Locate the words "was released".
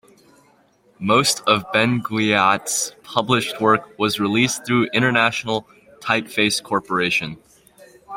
3.99-4.65